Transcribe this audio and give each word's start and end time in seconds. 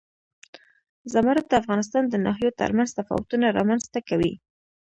زمرد 1.13 1.45
د 1.47 1.53
افغانستان 1.61 2.03
د 2.09 2.15
ناحیو 2.25 2.57
ترمنځ 2.61 2.89
تفاوتونه 2.97 3.45
رامنځ 3.57 3.83
ته 3.93 3.99
کوي. 4.09 4.33